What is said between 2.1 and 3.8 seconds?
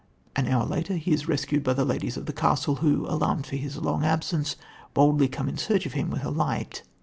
of the castle, who, alarmed by his